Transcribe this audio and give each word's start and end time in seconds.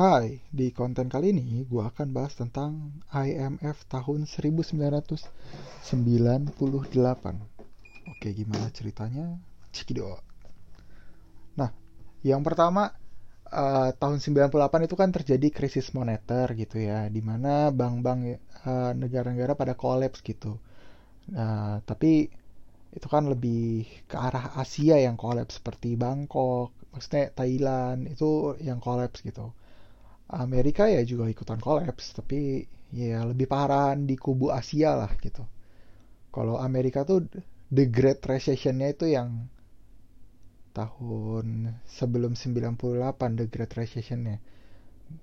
Hai, 0.00 0.40
di 0.48 0.72
konten 0.72 1.12
kali 1.12 1.28
ini 1.28 1.60
gue 1.68 1.84
akan 1.84 2.16
bahas 2.16 2.32
tentang 2.32 2.88
IMF 3.12 3.84
tahun 3.84 4.24
1998. 4.24 5.28
Oke, 8.08 8.28
gimana 8.32 8.72
ceritanya? 8.72 9.36
Cekidot. 9.76 10.24
Nah, 11.60 11.68
yang 12.24 12.40
pertama 12.40 12.96
uh, 13.52 13.92
tahun 13.92 14.24
98 14.24 14.88
itu 14.88 14.96
kan 14.96 15.12
terjadi 15.12 15.52
krisis 15.52 15.92
moneter 15.92 16.48
gitu 16.56 16.80
ya, 16.80 17.04
di 17.12 17.20
mana 17.20 17.68
bank-bank 17.68 18.40
uh, 18.64 18.96
negara-negara 18.96 19.52
pada 19.52 19.76
kolaps 19.76 20.24
gitu. 20.24 20.56
Nah, 21.36 21.84
tapi 21.84 22.32
itu 22.96 23.04
kan 23.04 23.28
lebih 23.28 23.84
ke 24.08 24.16
arah 24.16 24.56
Asia 24.56 24.96
yang 24.96 25.20
kolaps 25.20 25.60
seperti 25.60 26.00
Bangkok, 26.00 26.72
maksudnya 26.88 27.36
Thailand 27.36 28.08
itu 28.08 28.56
yang 28.64 28.80
kolaps 28.80 29.20
gitu. 29.20 29.59
Amerika 30.30 30.86
ya 30.86 31.02
juga 31.02 31.26
ikutan 31.26 31.58
kolaps 31.58 32.14
tapi 32.14 32.62
ya 32.94 33.26
lebih 33.26 33.50
parah 33.50 33.94
di 33.98 34.14
kubu 34.14 34.54
Asia 34.54 34.94
lah 34.94 35.10
gitu. 35.18 35.42
Kalau 36.30 36.62
Amerika 36.62 37.02
tuh 37.02 37.26
the 37.70 37.90
great 37.90 38.22
recessionnya 38.22 38.94
itu 38.94 39.10
yang 39.10 39.50
tahun 40.70 41.74
sebelum 41.90 42.38
98 42.38 43.38
the 43.38 43.46
great 43.50 43.72
recessionnya. 43.74 44.38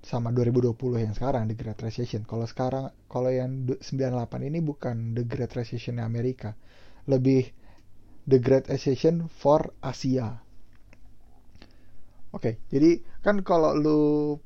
Sama 0.04 0.28
2020 0.36 0.76
yang 1.00 1.16
sekarang 1.16 1.48
the 1.48 1.56
great 1.56 1.80
recession. 1.80 2.28
Kalau 2.28 2.44
sekarang 2.44 2.92
kalau 3.08 3.32
yang 3.32 3.64
98 3.80 4.48
ini 4.52 4.60
bukan 4.60 5.16
the 5.16 5.24
great 5.24 5.48
recessionnya 5.56 6.04
Amerika. 6.04 6.52
Lebih 7.08 7.48
the 8.28 8.36
great 8.36 8.68
recession 8.68 9.32
for 9.32 9.72
Asia 9.80 10.44
Oke, 12.28 12.44
okay, 12.44 12.54
jadi 12.68 13.00
kan 13.24 13.40
kalau 13.40 13.72
lu 13.72 14.00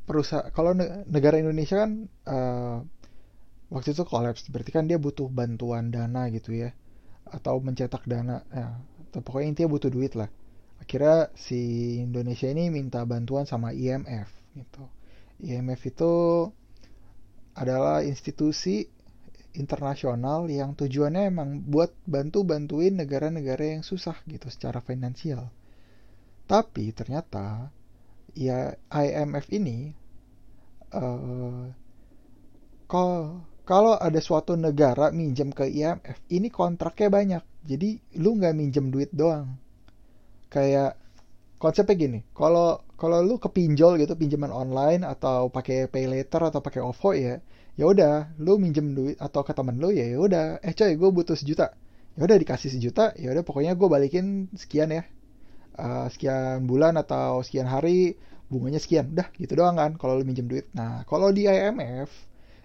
perusahaan, 0.06 0.46
kalau 0.54 0.70
negara 1.10 1.34
Indonesia 1.42 1.82
kan 1.82 2.06
uh, 2.30 2.78
waktu 3.74 3.90
itu 3.90 4.06
kolaps, 4.06 4.46
berarti 4.54 4.70
kan 4.70 4.86
dia 4.86 5.02
butuh 5.02 5.26
bantuan 5.26 5.90
dana 5.90 6.30
gitu 6.30 6.54
ya, 6.54 6.70
atau 7.26 7.58
mencetak 7.58 8.06
dana, 8.06 8.46
ya, 8.54 8.78
atau 9.10 9.20
pokoknya 9.26 9.48
intinya 9.50 9.70
butuh 9.74 9.90
duit 9.90 10.14
lah. 10.14 10.30
Akhirnya 10.78 11.34
si 11.34 11.58
Indonesia 11.98 12.46
ini 12.46 12.70
minta 12.70 13.02
bantuan 13.02 13.50
sama 13.50 13.74
IMF 13.74 14.30
gitu. 14.54 14.86
IMF 15.42 15.82
itu 15.82 16.12
adalah 17.58 18.06
institusi 18.06 18.86
internasional 19.58 20.46
yang 20.46 20.78
tujuannya 20.78 21.34
emang 21.34 21.66
buat 21.66 21.90
bantu 22.06 22.46
bantuin 22.46 22.94
negara-negara 22.94 23.74
yang 23.74 23.82
susah 23.82 24.16
gitu 24.30 24.48
secara 24.54 24.78
finansial. 24.80 25.50
Tapi 26.52 26.92
ternyata 26.92 27.72
ya 28.36 28.76
IMF 28.92 29.48
ini 29.56 29.88
uh, 30.92 31.64
kalau 32.84 33.40
kalau 33.64 33.96
ada 33.96 34.20
suatu 34.20 34.52
negara 34.52 35.08
minjem 35.16 35.48
ke 35.48 35.64
IMF, 35.64 36.20
ini 36.28 36.52
kontraknya 36.52 37.08
banyak. 37.08 37.42
Jadi 37.64 37.96
lu 38.20 38.36
nggak 38.36 38.52
minjem 38.52 38.92
duit 38.92 39.08
doang. 39.16 39.56
Kayak 40.52 41.00
konsepnya 41.56 41.96
gini, 41.96 42.20
kalau 42.36 42.84
kalau 43.00 43.24
lu 43.24 43.40
kepinjol 43.40 43.96
gitu 43.96 44.12
pinjaman 44.12 44.52
online 44.52 45.08
atau 45.08 45.48
pakai 45.48 45.88
pay 45.88 46.04
later 46.04 46.52
atau 46.52 46.60
pakai 46.60 46.84
OVO 46.84 47.16
ya, 47.16 47.40
ya 47.80 47.84
udah 47.88 48.36
lu 48.44 48.60
minjem 48.60 48.92
duit 48.92 49.16
atau 49.16 49.40
ke 49.40 49.56
temen 49.56 49.80
lu 49.80 49.88
ya 49.88 50.04
ya 50.04 50.18
udah, 50.20 50.44
eh 50.60 50.74
coy 50.76 51.00
gue 51.00 51.10
butuh 51.14 51.38
sejuta, 51.38 51.72
ya 52.18 52.20
udah 52.28 52.36
dikasih 52.36 52.70
sejuta, 52.76 53.16
ya 53.16 53.32
udah 53.32 53.40
pokoknya 53.40 53.72
gue 53.78 53.88
balikin 53.88 54.52
sekian 54.52 54.92
ya, 54.92 55.02
uh, 55.78 56.08
sekian 56.12 56.64
bulan 56.68 56.98
atau 56.98 57.40
sekian 57.40 57.68
hari 57.68 58.16
bunganya 58.52 58.80
sekian. 58.80 59.12
Udah 59.12 59.28
gitu 59.36 59.52
doang 59.56 59.76
kan 59.80 59.96
kalau 59.96 60.20
lu 60.20 60.24
minjem 60.24 60.48
duit. 60.48 60.68
Nah 60.76 61.04
kalau 61.08 61.32
di 61.32 61.48
IMF 61.48 62.10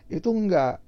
itu 0.08 0.30
enggak 0.32 0.80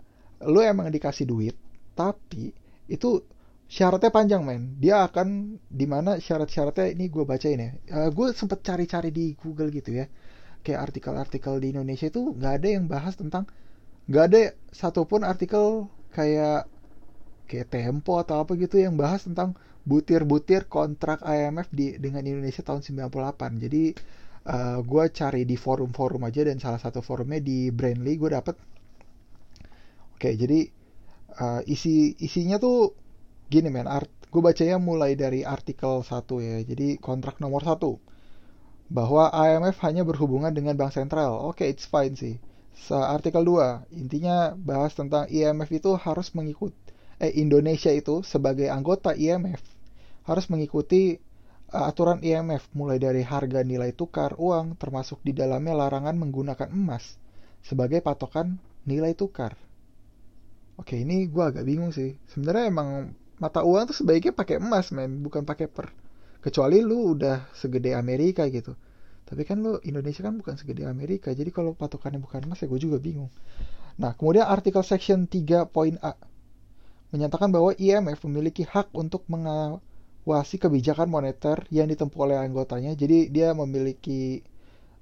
lu 0.48 0.64
emang 0.64 0.88
dikasih 0.92 1.28
duit 1.28 1.56
tapi 1.96 2.56
itu 2.88 3.24
syaratnya 3.70 4.10
panjang 4.10 4.42
men. 4.44 4.80
Dia 4.80 5.06
akan 5.08 5.60
di 5.68 5.86
mana 5.86 6.18
syarat-syaratnya 6.18 6.96
ini 6.96 7.12
gue 7.12 7.24
baca 7.28 7.48
ini 7.48 7.68
uh, 7.92 8.10
gue 8.10 8.28
sempet 8.34 8.64
cari-cari 8.64 9.12
di 9.12 9.36
Google 9.36 9.70
gitu 9.72 9.94
ya. 9.94 10.08
Kayak 10.60 10.92
artikel-artikel 10.92 11.56
di 11.64 11.72
Indonesia 11.72 12.08
itu 12.12 12.36
nggak 12.36 12.54
ada 12.60 12.68
yang 12.68 12.86
bahas 12.92 13.16
tentang 13.16 13.48
nggak 14.10 14.24
ada 14.32 14.42
satupun 14.74 15.22
artikel 15.22 15.88
kayak 16.12 16.66
kayak 17.50 17.74
Tempo 17.74 18.22
atau 18.22 18.46
apa 18.46 18.54
gitu 18.54 18.78
yang 18.78 18.94
bahas 18.94 19.26
tentang 19.26 19.58
butir-butir 19.90 20.70
kontrak 20.70 21.26
IMF 21.26 21.74
di 21.74 21.98
dengan 21.98 22.22
Indonesia 22.22 22.62
tahun 22.62 22.86
98. 22.86 23.64
Jadi 23.66 23.84
uh, 24.46 24.54
eh, 24.54 24.78
gue 24.86 25.04
cari 25.10 25.42
di 25.50 25.58
forum-forum 25.58 26.22
aja 26.30 26.46
dan 26.46 26.62
salah 26.62 26.78
satu 26.78 27.02
forumnya 27.02 27.42
di 27.42 27.74
Brandly 27.74 28.14
gue 28.22 28.30
dapet. 28.30 28.56
Oke, 30.14 30.36
jadi 30.38 30.70
uh, 31.42 31.62
isi 31.66 32.14
isinya 32.22 32.62
tuh 32.62 32.94
gini 33.50 33.74
men, 33.74 33.90
art 33.90 34.12
gue 34.30 34.42
bacanya 34.46 34.78
mulai 34.78 35.18
dari 35.18 35.42
artikel 35.42 36.06
1 36.06 36.14
ya. 36.46 36.56
Jadi 36.62 37.02
kontrak 37.02 37.42
nomor 37.42 37.66
1 37.66 37.82
bahwa 38.90 39.30
IMF 39.34 39.78
hanya 39.86 40.06
berhubungan 40.06 40.54
dengan 40.54 40.78
bank 40.78 40.94
sentral. 40.94 41.34
Oke, 41.50 41.66
okay, 41.66 41.68
it's 41.74 41.90
fine 41.90 42.14
sih. 42.14 42.38
Se 42.78 42.94
artikel 42.94 43.42
2 43.42 43.90
intinya 43.96 44.54
bahas 44.54 44.94
tentang 44.94 45.26
IMF 45.30 45.70
itu 45.74 45.98
harus 45.98 46.32
mengikut 46.38 46.74
eh 47.20 47.36
Indonesia 47.36 47.92
itu 47.92 48.24
sebagai 48.24 48.72
anggota 48.72 49.12
IMF 49.12 49.60
harus 50.24 50.46
mengikuti 50.48 51.20
uh, 51.76 51.86
aturan 51.90 52.24
IMF 52.24 52.72
mulai 52.72 52.98
dari 52.98 53.22
harga 53.22 53.62
nilai 53.62 53.92
tukar 53.92 54.40
uang 54.40 54.80
termasuk 54.80 55.20
di 55.22 55.36
dalamnya 55.36 55.76
larangan 55.76 56.16
menggunakan 56.16 56.72
emas 56.72 57.20
sebagai 57.60 58.00
patokan 58.00 58.58
nilai 58.88 59.14
tukar. 59.14 59.60
Oke, 60.80 60.96
ini 60.96 61.28
gue 61.28 61.44
agak 61.44 61.68
bingung 61.68 61.92
sih. 61.92 62.16
Sebenarnya 62.32 62.72
emang 62.72 63.12
mata 63.36 63.68
uang 63.68 63.92
tuh 63.92 63.98
sebaiknya 64.00 64.32
pakai 64.32 64.64
emas, 64.64 64.96
men, 64.96 65.20
bukan 65.20 65.44
pakai 65.44 65.68
per. 65.68 65.92
Kecuali 66.40 66.80
lu 66.80 67.20
udah 67.20 67.52
segede 67.52 67.92
Amerika 67.92 68.48
gitu. 68.48 68.80
Tapi 69.28 69.44
kan 69.44 69.60
lu 69.60 69.76
Indonesia 69.84 70.24
kan 70.24 70.40
bukan 70.40 70.56
segede 70.56 70.88
Amerika, 70.88 71.36
jadi 71.36 71.52
kalau 71.52 71.76
patokannya 71.76 72.24
bukan 72.24 72.48
emas 72.48 72.64
ya 72.64 72.72
gue 72.72 72.80
juga 72.80 72.96
bingung. 72.98 73.28
Nah, 74.00 74.16
kemudian 74.16 74.48
artikel 74.48 74.80
section 74.82 75.28
3 75.28 75.68
poin 75.68 76.00
A 76.00 76.16
menyatakan 77.10 77.50
bahwa 77.50 77.74
IMF 77.78 78.22
memiliki 78.30 78.64
hak 78.66 78.94
untuk 78.94 79.26
mengawal 79.30 79.82
wasi 80.28 80.62
kebijakan 80.62 81.10
moneter 81.10 81.66
yang 81.74 81.90
ditempuh 81.90 82.20
oleh 82.30 82.38
anggotanya. 82.38 82.94
Jadi 82.94 83.34
dia 83.34 83.56
memiliki 83.58 84.46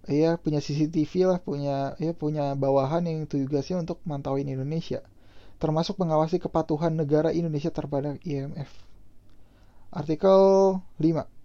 ya 0.07 0.39
punya 0.39 0.63
CCTV 0.63 1.11
lah, 1.27 1.39
punya 1.43 1.99
ya 1.99 2.15
punya 2.15 2.55
bawahan 2.55 3.03
yang 3.03 3.27
tugasnya 3.27 3.83
untuk 3.83 3.99
mantauin 4.07 4.47
Indonesia, 4.47 5.03
termasuk 5.59 5.99
mengawasi 5.99 6.39
kepatuhan 6.39 6.95
negara 6.95 7.35
Indonesia 7.35 7.67
terhadap 7.67 8.15
IMF. 8.23 8.71
Artikel 9.91 10.39
5 10.99 11.37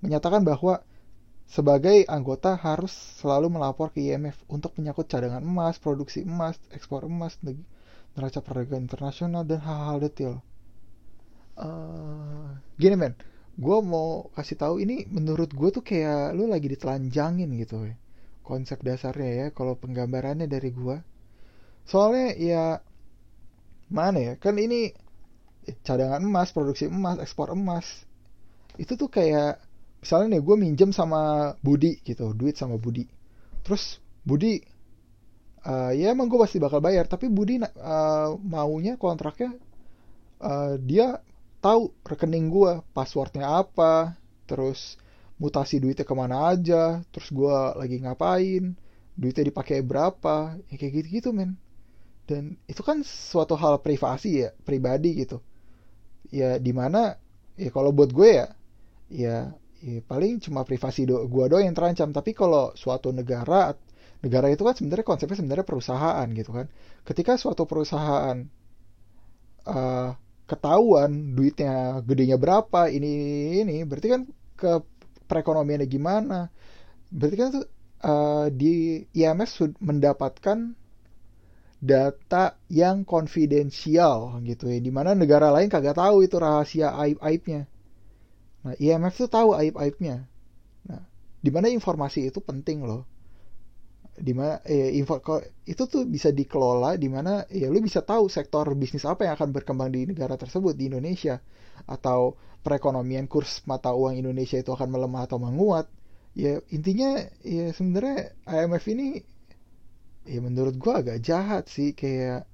menyatakan 0.00 0.44
bahwa 0.44 0.80
sebagai 1.50 2.06
anggota 2.08 2.56
harus 2.56 2.92
selalu 3.20 3.52
melapor 3.52 3.92
ke 3.92 4.00
IMF 4.00 4.38
untuk 4.48 4.72
menyangkut 4.78 5.10
cadangan 5.10 5.42
emas, 5.42 5.76
produksi 5.82 6.22
emas, 6.24 6.56
ekspor 6.72 7.04
emas, 7.04 7.36
neraca 8.16 8.40
perdagangan 8.42 8.86
internasional 8.86 9.42
dan 9.46 9.60
hal-hal 9.62 9.98
detail. 10.02 10.34
Uh, 11.60 12.56
gini 12.80 12.96
men, 12.96 13.14
gue 13.60 13.78
mau 13.84 14.32
kasih 14.32 14.56
tahu 14.56 14.80
ini 14.80 15.04
menurut 15.12 15.52
gue 15.52 15.68
tuh 15.68 15.84
kayak 15.84 16.32
lu 16.32 16.48
lagi 16.48 16.72
ditelanjangin 16.72 17.52
gitu 17.60 17.84
ya 17.84 17.96
konsep 18.40 18.80
dasarnya 18.80 19.30
ya 19.30 19.46
kalau 19.52 19.76
penggambarannya 19.76 20.48
dari 20.48 20.72
gue 20.72 20.96
soalnya 21.84 22.32
ya 22.40 22.64
mana 23.92 24.18
ya 24.18 24.32
kan 24.40 24.56
ini 24.56 24.96
cadangan 25.82 26.22
emas 26.22 26.50
produksi 26.54 26.88
emas 26.88 27.18
ekspor 27.20 27.52
emas. 27.52 27.86
Itu 28.80 28.96
tuh 28.96 29.12
kayak 29.12 29.60
misalnya 30.00 30.38
nih 30.38 30.42
gue 30.42 30.56
minjem 30.56 30.90
sama 30.94 31.52
Budi 31.60 32.00
gitu 32.06 32.32
duit 32.32 32.56
sama 32.56 32.80
Budi. 32.80 33.04
Terus 33.66 34.00
Budi 34.24 34.62
uh, 35.66 35.92
ya 35.92 36.12
emang 36.12 36.30
gue 36.30 36.38
pasti 36.40 36.60
bakal 36.62 36.80
bayar 36.80 37.08
tapi 37.08 37.28
Budi 37.28 37.60
uh, 37.60 38.36
maunya 38.40 38.96
kontraknya 39.00 39.56
uh, 40.40 40.78
dia 40.80 41.20
tahu 41.60 41.92
rekening 42.04 42.48
gue 42.48 42.80
passwordnya 42.96 43.60
apa 43.64 44.16
terus 44.48 44.96
mutasi 45.40 45.80
duitnya 45.80 46.04
ke 46.04 46.14
mana 46.16 46.52
aja 46.52 47.00
terus 47.12 47.32
gue 47.32 47.56
lagi 47.76 48.00
ngapain 48.00 48.76
duitnya 49.20 49.52
dipakai 49.52 49.84
berapa 49.84 50.56
ya 50.72 50.74
kayak 50.80 50.92
gitu 51.04 51.08
gitu 51.20 51.28
men. 51.36 51.60
Dan 52.24 52.56
itu 52.64 52.80
kan 52.80 53.04
suatu 53.04 53.52
hal 53.60 53.84
privasi 53.84 54.48
ya 54.48 54.50
pribadi 54.64 55.20
gitu. 55.20 55.44
Ya 56.32 56.56
di 56.56 56.72
mana 56.72 57.20
ya 57.60 57.68
kalau 57.68 57.92
buat 57.92 58.14
gue 58.14 58.30
ya 58.40 58.48
ya, 59.12 59.36
ya 59.84 59.98
paling 60.08 60.40
cuma 60.40 60.64
privasi 60.64 61.04
do 61.04 61.28
gue 61.28 61.44
doang 61.52 61.68
yang 61.68 61.76
terancam. 61.76 62.14
Tapi 62.16 62.32
kalau 62.32 62.72
suatu 62.72 63.12
negara 63.12 63.76
negara 64.20 64.52
itu 64.52 64.62
kan 64.64 64.74
sebenarnya 64.76 65.06
konsepnya 65.06 65.36
sebenarnya 65.40 65.66
perusahaan 65.66 66.26
gitu 66.32 66.50
kan. 66.52 66.66
Ketika 67.04 67.40
suatu 67.40 67.64
perusahaan 67.64 68.36
uh, 69.64 70.10
ketahuan 70.44 71.36
duitnya 71.38 72.04
gedenya 72.04 72.36
berapa 72.36 72.90
ini 72.90 73.12
ini 73.64 73.76
berarti 73.86 74.08
kan 74.10 74.22
ke 74.56 74.72
perekonomiannya 75.26 75.88
gimana? 75.88 76.52
Berarti 77.10 77.36
kan 77.36 77.50
uh, 78.04 78.46
di 78.52 79.04
IMF 79.12 79.80
mendapatkan 79.80 80.80
data 81.80 82.60
yang 82.68 83.08
konfidensial 83.08 84.36
gitu 84.44 84.68
ya 84.68 84.78
di 84.84 84.92
mana 84.92 85.16
negara 85.16 85.48
lain 85.48 85.72
kagak 85.72 85.96
tahu 85.96 86.28
itu 86.28 86.36
rahasia 86.36 86.92
aib-aibnya 86.92 87.64
nah 88.60 88.76
IMF 88.76 89.16
tuh 89.16 89.32
tahu 89.32 89.56
aib-aibnya 89.56 90.28
nah 90.84 91.00
di 91.40 91.48
mana 91.48 91.72
informasi 91.72 92.28
itu 92.28 92.44
penting 92.44 92.84
loh 92.84 93.08
di 94.20 94.32
mana 94.36 94.60
eh, 94.68 94.92
info 95.00 95.16
itu 95.64 95.82
tuh 95.88 96.04
bisa 96.04 96.28
dikelola 96.28 97.00
di 97.00 97.08
mana 97.08 97.48
ya 97.48 97.72
lu 97.72 97.80
bisa 97.80 98.04
tahu 98.04 98.28
sektor 98.28 98.68
bisnis 98.76 99.08
apa 99.08 99.24
yang 99.24 99.34
akan 99.40 99.50
berkembang 99.56 99.90
di 99.90 100.04
negara 100.04 100.36
tersebut 100.36 100.76
di 100.76 100.92
Indonesia. 100.92 101.40
Atau 101.88 102.36
perekonomian 102.60 103.24
kurs 103.24 103.64
mata 103.64 103.96
uang 103.96 104.20
Indonesia 104.20 104.60
itu 104.60 104.70
akan 104.70 104.88
melemah 104.92 105.24
atau 105.24 105.40
menguat. 105.40 105.88
Ya 106.36 106.60
intinya 106.70 107.24
ya 107.42 107.72
sebenarnya 107.72 108.36
IMF 108.46 108.84
ini 108.92 109.24
ya 110.28 110.38
menurut 110.44 110.76
gua 110.76 111.00
agak 111.00 111.18
jahat 111.24 111.66
sih 111.72 111.96
kayak 111.96 112.44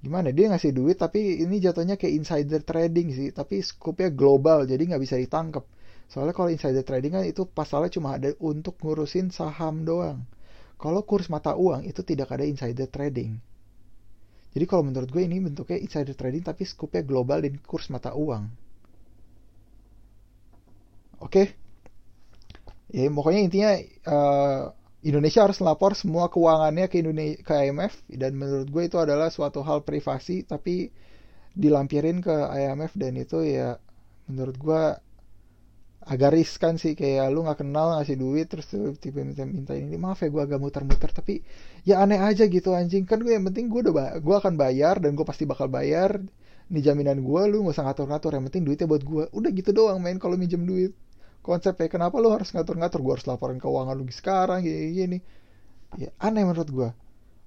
gimana 0.00 0.32
dia 0.32 0.48
ngasih 0.48 0.72
duit 0.72 0.96
tapi 0.96 1.44
ini 1.44 1.60
jatuhnya 1.60 2.00
kayak 2.00 2.14
insider 2.24 2.60
trading 2.64 3.12
sih 3.12 3.28
tapi 3.36 3.60
skupnya 3.60 4.08
global 4.08 4.64
jadi 4.64 4.80
nggak 4.80 5.02
bisa 5.04 5.20
ditangkap 5.20 5.64
soalnya 6.08 6.32
kalau 6.32 6.48
insider 6.48 6.80
trading 6.80 7.12
kan 7.12 7.24
itu 7.28 7.44
pasalnya 7.44 7.92
cuma 7.92 8.16
ada 8.16 8.32
untuk 8.40 8.80
ngurusin 8.80 9.28
saham 9.28 9.84
doang 9.84 10.24
kalau 10.80 11.04
kurs 11.04 11.28
mata 11.28 11.52
uang 11.52 11.84
itu 11.84 12.00
tidak 12.00 12.32
ada 12.32 12.48
insider 12.48 12.88
trading 12.88 13.36
jadi 14.56 14.64
kalau 14.64 14.88
menurut 14.88 15.12
gue 15.12 15.22
ini 15.22 15.38
bentuknya 15.44 15.76
insider 15.76 16.16
trading 16.16 16.40
tapi 16.40 16.64
skupnya 16.64 17.04
global 17.04 17.44
dan 17.44 17.60
kurs 17.60 17.92
mata 17.92 18.16
uang 18.16 18.48
oke 21.20 21.28
okay? 21.28 21.46
ya 22.90 23.06
pokoknya 23.12 23.40
intinya 23.44 23.70
uh, 24.08 24.62
Indonesia 25.00 25.44
harus 25.48 25.60
lapor 25.64 25.96
semua 25.96 26.28
keuangannya 26.28 26.88
ke 26.88 27.00
Indonesia 27.00 27.40
ke 27.40 27.52
IMF 27.68 28.04
dan 28.12 28.32
menurut 28.36 28.68
gue 28.68 28.82
itu 28.88 28.96
adalah 29.00 29.32
suatu 29.32 29.64
hal 29.64 29.84
privasi 29.84 30.44
tapi 30.44 30.92
dilampirin 31.56 32.20
ke 32.20 32.32
IMF 32.32 32.96
dan 32.96 33.16
itu 33.16 33.44
ya 33.44 33.76
menurut 34.28 34.56
gue 34.60 34.82
agak 36.00 36.32
riskan 36.32 36.80
sih 36.80 36.96
kayak 36.96 37.28
lu 37.28 37.44
nggak 37.44 37.60
kenal 37.60 38.00
ngasih 38.00 38.16
duit 38.16 38.48
terus 38.48 38.72
tiba 38.98 39.20
minta 39.20 39.44
minta 39.44 39.72
ini 39.76 40.00
maaf 40.00 40.24
ya 40.24 40.32
gue 40.32 40.42
agak 40.42 40.58
muter-muter 40.60 41.10
tapi 41.12 41.44
ya 41.84 42.00
aneh 42.00 42.20
aja 42.20 42.48
gitu 42.48 42.72
anjing. 42.72 43.04
Kan 43.04 43.20
gue 43.20 43.32
yang 43.36 43.44
penting 43.48 43.68
gue 43.68 43.80
udah 43.90 44.16
gue 44.18 44.36
akan 44.40 44.54
bayar 44.56 44.96
dan 45.02 45.12
gue 45.12 45.26
pasti 45.28 45.44
bakal 45.44 45.68
bayar 45.68 46.20
ini 46.70 46.80
jaminan 46.80 47.20
gue 47.20 47.42
lu 47.50 47.66
nggak 47.66 47.74
usah 47.76 47.84
ngatur-ngatur 47.90 48.30
yang 48.36 48.44
penting 48.48 48.62
duitnya 48.64 48.86
buat 48.88 49.02
gue 49.04 49.24
udah 49.34 49.50
gitu 49.52 49.70
doang 49.76 50.00
main 50.00 50.16
kalau 50.16 50.36
minjem 50.40 50.62
duit. 50.64 50.92
Konsepnya 51.40 51.88
kenapa 51.88 52.20
lu 52.20 52.28
harus 52.32 52.52
ngatur-ngatur? 52.52 53.00
Gue 53.04 53.12
harus 53.16 53.26
laporin 53.28 53.58
keuangan 53.60 53.94
lu 53.96 54.04
sekarang 54.12 54.64
gini 54.64 54.92
gini 54.92 55.18
ya 55.98 56.10
aneh 56.22 56.46
menurut 56.46 56.70
gue 56.70 56.90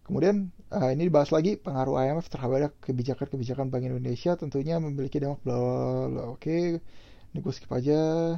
kemudian 0.03 0.51
uh, 0.73 0.91
ini 0.91 1.07
dibahas 1.07 1.31
lagi 1.31 1.55
pengaruh 1.55 1.95
IMF 1.95 2.27
terhadap 2.27 2.75
kebijakan-kebijakan 2.83 3.71
Bank 3.71 3.88
Indonesia 3.88 4.35
tentunya 4.35 4.75
memiliki 4.83 5.15
dampak 5.23 5.39
bla 5.47 5.55
bla. 6.11 6.23
Oke 6.35 6.83
ini 7.33 7.41
gue 7.41 7.53
skip 7.53 7.74
aja. 7.74 8.38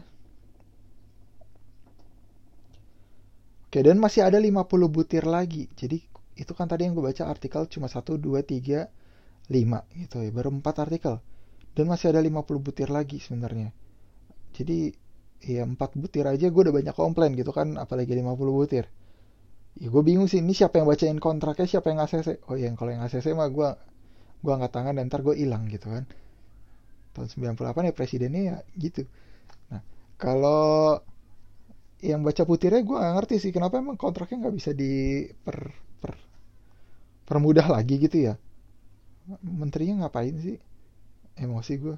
Oke 3.68 3.80
dan 3.84 4.00
masih 4.00 4.24
ada 4.24 4.40
50 4.40 4.64
butir 4.88 5.28
lagi. 5.28 5.68
Jadi 5.76 6.00
itu 6.40 6.52
kan 6.56 6.72
tadi 6.72 6.88
yang 6.88 6.96
gue 6.96 7.04
baca 7.04 7.28
artikel 7.28 7.68
cuma 7.68 7.92
1, 7.92 8.00
2, 8.16 8.40
3, 8.40 8.88
5 9.52 10.00
gitu 10.00 10.16
ya. 10.24 10.32
Baru 10.32 10.50
4 10.56 10.64
artikel. 10.88 11.20
Dan 11.76 11.92
masih 11.92 12.16
ada 12.16 12.24
50 12.24 12.40
butir 12.64 12.88
lagi 12.88 13.20
sebenarnya. 13.20 13.76
Jadi 14.56 14.96
ya 15.44 15.68
empat 15.68 16.00
butir 16.00 16.24
aja 16.24 16.48
gue 16.48 16.62
udah 16.64 16.72
banyak 16.72 16.96
komplain 16.96 17.36
gitu 17.36 17.52
kan 17.52 17.76
apalagi 17.76 18.16
50 18.16 18.32
butir. 18.32 18.88
Ya 19.76 19.92
gue 19.92 20.04
bingung 20.08 20.32
sih 20.32 20.40
ini 20.40 20.56
siapa 20.56 20.80
yang 20.80 20.88
bacain 20.88 21.20
kontraknya 21.20 21.68
siapa 21.68 21.92
yang 21.92 22.00
ACC 22.00 22.48
oh 22.48 22.56
ya 22.56 22.72
kalau 22.80 22.96
yang 22.96 23.04
ACC 23.04 23.36
mah 23.36 23.52
gue 23.52 23.70
gue 24.40 24.52
angkat 24.56 24.72
tangan 24.72 24.96
dan 24.96 25.12
ntar 25.12 25.20
gue 25.20 25.36
hilang 25.36 25.68
gitu 25.68 25.92
kan 25.92 26.08
tahun 27.16 27.56
98 27.56 27.90
ya 27.90 27.94
presidennya 27.96 28.42
ya 28.44 28.58
gitu. 28.76 29.08
Nah 29.72 29.82
kalau 30.20 31.00
yang 32.04 32.22
baca 32.22 32.44
butirnya 32.44 32.84
gue 32.84 32.98
gak 33.00 33.16
ngerti 33.18 33.36
sih 33.40 33.52
kenapa 33.56 33.80
emang 33.82 33.98
kontraknya 33.98 34.46
nggak 34.46 34.56
bisa 34.60 34.72
di 34.76 35.26
per, 35.32 35.74
per, 36.04 36.14
permudah 37.26 37.66
lagi 37.72 37.96
gitu 37.98 38.30
ya? 38.30 38.34
Menterinya 39.42 40.06
ngapain 40.06 40.36
sih? 40.38 40.60
Emosi 41.40 41.74
gue 41.80 41.96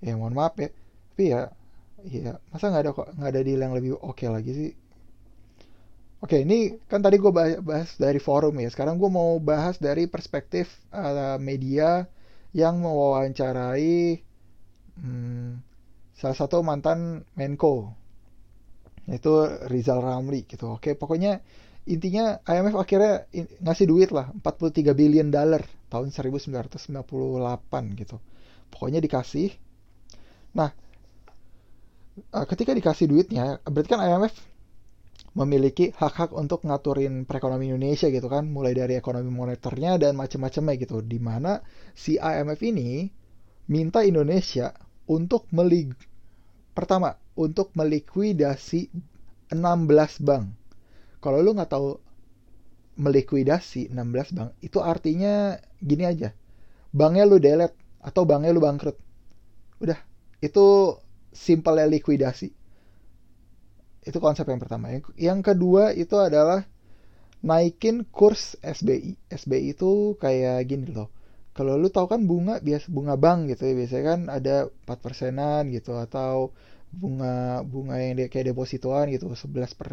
ya 0.00 0.16
mohon 0.16 0.34
maaf 0.34 0.56
ya. 0.58 0.72
Tapi 1.12 1.24
ya 1.28 1.52
Iya, 2.04 2.36
masa 2.52 2.68
nggak 2.68 2.82
ada 2.84 2.92
kok 2.92 3.08
nggak 3.16 3.30
ada 3.32 3.40
deal 3.40 3.60
yang 3.64 3.72
lebih 3.72 3.96
oke 3.96 4.12
okay 4.12 4.28
lagi 4.28 4.52
sih? 4.52 4.70
Oke, 6.24 6.40
ini 6.44 6.80
kan 6.88 7.00
tadi 7.04 7.16
gue 7.20 7.32
bahas 7.32 7.90
dari 8.00 8.20
forum 8.20 8.56
ya. 8.60 8.68
Sekarang 8.72 8.96
gue 9.00 9.10
mau 9.12 9.36
bahas 9.40 9.76
dari 9.76 10.04
perspektif 10.08 10.72
uh, 10.92 11.36
media 11.36 12.08
yang 12.56 12.80
mewawancarai 12.80 14.24
hmm, 14.98 15.62
salah 16.14 16.36
satu 16.36 16.62
mantan 16.62 17.26
Menko, 17.34 17.94
yaitu 19.10 19.32
Rizal 19.68 20.00
Ramli 20.00 20.46
gitu. 20.46 20.78
Oke, 20.78 20.94
pokoknya 20.94 21.42
intinya 21.84 22.40
IMF 22.48 22.80
akhirnya 22.80 23.28
ngasih 23.60 23.86
duit 23.88 24.08
lah 24.08 24.32
43 24.40 24.96
billion 24.96 25.28
dollar 25.28 25.60
tahun 25.92 26.08
1998 26.14 28.00
gitu. 28.00 28.16
Pokoknya 28.72 29.04
dikasih. 29.04 29.52
Nah, 30.56 30.72
uh, 32.32 32.46
ketika 32.48 32.72
dikasih 32.72 33.06
duitnya, 33.10 33.60
berarti 33.68 33.88
kan 33.90 34.00
IMF 34.00 34.34
memiliki 35.34 35.90
hak-hak 35.90 36.30
untuk 36.30 36.62
ngaturin 36.62 37.26
perekonomian 37.26 37.74
Indonesia 37.74 38.06
gitu 38.06 38.30
kan, 38.30 38.46
mulai 38.46 38.70
dari 38.70 38.94
ekonomi 38.94 39.28
moneternya 39.34 39.98
dan 39.98 40.14
macam-macamnya 40.14 40.74
gitu. 40.78 41.02
Di 41.02 41.18
mana 41.18 41.58
si 41.92 42.16
IMF 42.16 42.62
ini 42.62 43.10
minta 43.66 44.06
Indonesia 44.06 44.72
untuk 45.04 45.46
melig 45.52 45.94
pertama 46.74 47.16
untuk 47.38 47.70
melikuidasi 47.78 48.90
16 49.52 50.26
bank. 50.26 50.44
Kalau 51.22 51.38
lu 51.40 51.54
nggak 51.54 51.70
tahu 51.70 51.98
melikuidasi 52.98 53.90
16 53.90 54.36
bank, 54.36 54.50
itu 54.62 54.78
artinya 54.78 55.58
gini 55.82 56.04
aja. 56.06 56.30
Banknya 56.94 57.26
lu 57.26 57.42
delete 57.42 57.74
atau 58.02 58.22
banknya 58.22 58.54
lu 58.54 58.62
bangkrut. 58.62 58.96
Udah, 59.82 59.98
itu 60.38 60.96
simpelnya 61.34 61.90
likuidasi. 61.90 62.48
Itu 64.04 64.18
konsep 64.20 64.46
yang 64.46 64.60
pertama. 64.60 64.92
Yang, 64.92 65.02
yang 65.16 65.40
kedua 65.40 65.90
itu 65.96 66.14
adalah 66.20 66.68
naikin 67.42 68.06
kurs 68.08 68.54
SBI. 68.62 69.16
SBI 69.32 69.74
itu 69.74 70.14
kayak 70.20 70.68
gini 70.70 70.92
loh. 70.92 71.10
Kalau 71.56 71.78
lu 71.78 71.88
tahu 71.96 72.06
kan 72.12 72.20
bunga 72.30 72.58
biasa 72.58 72.86
bunga 72.90 73.14
bank 73.24 73.40
gitu 73.54 73.62
ya 73.70 73.74
biasanya 73.78 74.04
kan 74.10 74.20
ada 74.38 74.54
4 74.86 75.04
persenan 75.04 75.62
gitu 75.70 75.94
atau 75.94 76.50
bunga 76.90 77.62
bunga 77.62 77.94
yang 78.02 78.18
kayak 78.32 78.46
depositoan 78.54 79.10
gitu 79.14 79.30
11 79.30 79.78
per 79.78 79.90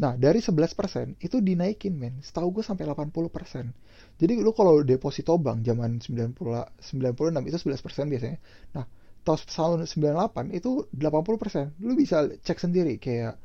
Nah, 0.00 0.16
dari 0.16 0.40
11% 0.40 1.20
itu 1.20 1.36
dinaikin, 1.44 1.92
men. 1.92 2.24
Setahu 2.24 2.48
gue 2.56 2.64
sampai 2.64 2.88
80%. 2.88 3.68
Jadi 4.16 4.32
lu 4.40 4.56
kalau 4.56 4.80
deposito 4.80 5.36
bank 5.36 5.60
zaman 5.60 6.00
90 6.00 6.40
96 6.40 7.44
itu 7.44 7.58
11% 7.60 8.08
biasanya. 8.08 8.38
Nah, 8.72 8.88
tahun 9.28 9.84
98 9.84 10.56
itu 10.56 10.88
80%. 10.96 11.76
Lu 11.84 11.92
bisa 11.92 12.24
cek 12.32 12.58
sendiri 12.64 12.96
kayak 12.96 13.36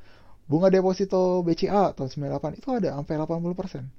bunga 0.48 0.72
deposito 0.72 1.44
BCA 1.44 1.92
tahun 1.92 2.10
98 2.40 2.60
itu 2.64 2.68
ada 2.72 2.96
sampai 2.96 3.16
80%. 3.20 3.92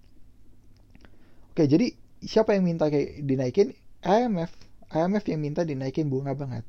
Oke, 1.52 1.64
jadi 1.68 1.92
siapa 2.26 2.58
yang 2.58 2.66
minta 2.66 2.90
kayak 2.90 3.22
dinaikin? 3.22 3.72
IMF. 4.02 4.52
IMF 4.90 5.24
yang 5.30 5.40
minta 5.40 5.62
dinaikin 5.62 6.10
bunga 6.10 6.34
banget. 6.34 6.66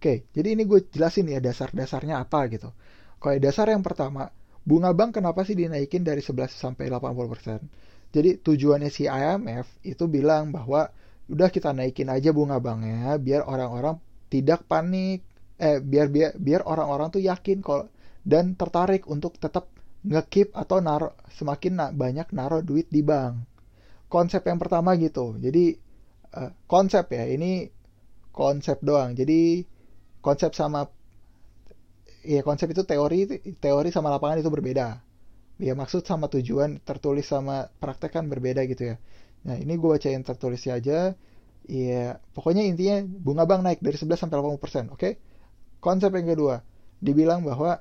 Oke, 0.00 0.28
jadi 0.36 0.52
ini 0.52 0.68
gue 0.68 0.84
jelasin 0.90 1.30
ya 1.30 1.40
dasar-dasarnya 1.40 2.20
apa 2.20 2.48
gitu. 2.52 2.72
Kalau 3.20 3.40
dasar 3.40 3.72
yang 3.72 3.80
pertama, 3.80 4.28
bunga 4.64 4.92
bank 4.92 5.16
kenapa 5.20 5.44
sih 5.48 5.56
dinaikin 5.56 6.04
dari 6.04 6.20
11 6.20 6.52
sampai 6.52 6.92
80%? 6.92 8.12
Jadi 8.12 8.40
tujuannya 8.40 8.90
si 8.92 9.08
IMF 9.08 9.80
itu 9.84 10.04
bilang 10.08 10.52
bahwa 10.52 10.92
udah 11.24 11.48
kita 11.48 11.72
naikin 11.72 12.12
aja 12.12 12.36
bunga 12.36 12.60
banknya 12.60 13.16
biar 13.16 13.48
orang-orang 13.48 13.96
tidak 14.28 14.68
panik 14.68 15.24
eh 15.56 15.80
biar 15.80 16.12
biar 16.12 16.36
biar 16.36 16.62
orang-orang 16.68 17.08
tuh 17.08 17.22
yakin 17.24 17.64
kalau 17.64 17.88
dan 18.20 18.52
tertarik 18.60 19.08
untuk 19.08 19.40
tetap 19.40 19.72
ngekip 20.04 20.52
atau 20.52 20.84
naruh 20.84 21.16
semakin 21.32 21.72
na 21.72 21.86
banyak 21.88 22.28
naruh 22.36 22.60
duit 22.60 22.92
di 22.92 23.00
bank 23.00 23.40
konsep 24.14 24.46
yang 24.46 24.62
pertama 24.62 24.94
gitu. 24.94 25.34
Jadi 25.42 25.74
uh, 26.38 26.54
konsep 26.70 27.10
ya 27.10 27.26
ini 27.26 27.66
konsep 28.30 28.78
doang. 28.86 29.18
Jadi 29.18 29.66
konsep 30.22 30.54
sama 30.54 30.86
ya 32.22 32.46
konsep 32.46 32.70
itu 32.70 32.86
teori 32.86 33.26
teori 33.58 33.90
sama 33.90 34.14
lapangan 34.14 34.38
itu 34.38 34.50
berbeda. 34.54 35.02
Ya 35.58 35.74
maksud 35.74 36.06
sama 36.06 36.30
tujuan 36.30 36.78
tertulis 36.86 37.26
sama 37.26 37.66
praktek 37.82 38.14
kan 38.14 38.30
berbeda 38.30 38.62
gitu 38.70 38.94
ya. 38.94 38.96
Nah 39.50 39.58
ini 39.58 39.74
gue 39.74 39.90
bacain 39.90 40.22
tertulisnya 40.22 40.78
aja. 40.78 40.98
Iya, 41.64 42.20
pokoknya 42.36 42.60
intinya 42.60 43.00
bunga 43.08 43.48
bank 43.48 43.64
naik 43.64 43.80
dari 43.80 43.96
11 43.96 44.28
sampai 44.28 44.36
80 44.36 44.60
persen. 44.60 44.84
Oke, 44.92 45.00
okay? 45.00 45.12
konsep 45.80 46.12
yang 46.12 46.28
kedua 46.28 46.60
dibilang 47.00 47.40
bahwa 47.40 47.80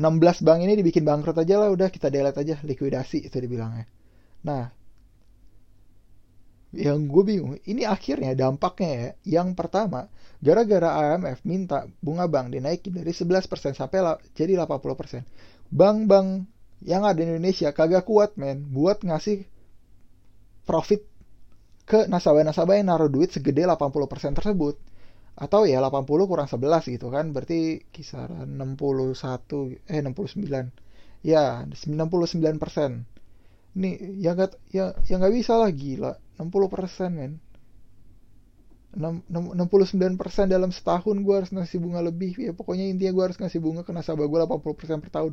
16 0.00 0.40
bank 0.40 0.64
ini 0.64 0.72
dibikin 0.80 1.04
bangkrut 1.04 1.36
aja 1.36 1.60
lah 1.60 1.68
udah 1.68 1.92
kita 1.92 2.08
delete 2.08 2.40
aja 2.40 2.56
likuidasi 2.64 3.28
itu 3.28 3.36
dibilangnya 3.36 3.84
nah 4.42 4.74
yang 6.72 7.04
gue 7.04 7.22
bingung 7.22 7.60
ini 7.68 7.84
akhirnya 7.84 8.32
dampaknya 8.32 8.90
ya. 8.90 9.10
Yang 9.40 9.48
pertama 9.60 10.08
gara-gara 10.40 10.88
IMF 11.14 11.44
minta 11.44 11.84
bunga 12.00 12.24
bank 12.26 12.56
dinaikin 12.56 12.96
dari 12.96 13.12
11% 13.12 13.76
sampai 13.76 13.98
la, 14.00 14.16
jadi 14.32 14.56
80% 14.56 15.22
bank-bank 15.68 16.28
yang 16.82 17.06
ada 17.06 17.14
di 17.14 17.28
Indonesia 17.28 17.70
kagak 17.70 18.08
kuat 18.08 18.34
men 18.40 18.66
buat 18.72 19.04
ngasih 19.04 19.46
profit 20.66 21.06
ke 21.86 22.08
nasabah-nasabah 22.08 22.74
yang 22.80 22.88
naruh 22.88 23.12
duit 23.12 23.30
segede 23.30 23.68
80% 23.68 24.38
tersebut. 24.40 24.80
Atau 25.32 25.64
ya 25.64 25.80
80 25.80 26.28
kurang 26.28 26.48
11 26.48 26.92
gitu 26.92 27.08
kan 27.08 27.32
berarti 27.32 27.88
kisaran 27.88 28.48
61 28.60 29.88
eh 29.88 30.00
69 30.04 31.24
ya 31.24 31.64
99 31.68 32.60
persen 33.72 33.80
ini 33.80 34.20
yang 34.20 34.36
gak 34.36 34.60
ya 34.68 34.92
yang 35.08 35.18
nggak 35.24 35.34
bisa 35.34 35.56
lah. 35.56 35.70
gila 35.72 36.12
60 36.38 36.68
persen 36.68 37.10
men. 37.16 37.32
69 38.92 40.20
persen 40.20 40.52
dalam 40.52 40.68
setahun 40.68 41.16
gue 41.16 41.34
harus 41.34 41.50
ngasih 41.52 41.80
bunga 41.80 42.04
lebih. 42.04 42.36
Ya 42.36 42.52
pokoknya 42.52 42.84
intinya 42.92 43.12
gue 43.16 43.24
harus 43.32 43.38
ngasih 43.40 43.60
bunga 43.64 43.82
ke 43.88 43.92
nasabah 43.96 44.28
gue 44.28 44.38
80 44.44 44.78
persen 44.78 44.98
per 45.00 45.10
tahun. 45.10 45.32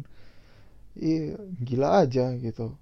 Iya 0.95 1.35
gila 1.59 1.89
aja 2.07 2.31
gitu. 2.39 2.75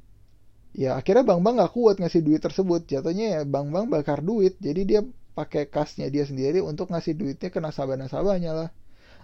Ya 0.78 0.94
akhirnya 0.94 1.26
bank-bank 1.26 1.56
nggak 1.58 1.74
kuat 1.74 1.96
ngasih 1.98 2.22
duit 2.22 2.42
tersebut. 2.46 2.86
Jatuhnya 2.86 3.42
ya 3.42 3.42
bank-bank 3.42 3.90
bakar 3.90 4.22
duit. 4.22 4.54
Jadi 4.62 4.82
dia 4.86 5.02
pakai 5.34 5.66
kasnya 5.70 6.10
dia 6.14 6.26
sendiri 6.30 6.62
untuk 6.62 6.94
ngasih 6.94 7.18
duitnya 7.18 7.50
ke 7.50 7.58
nasabah-nasabahnya 7.62 8.52
lah 8.54 8.70